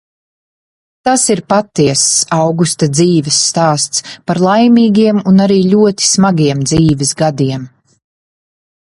[1.07, 2.05] Tas ir patiess
[2.37, 7.73] Augusta dzīves stāsts par laimīgiem un arī ļoti smagiem dzīves gadiem.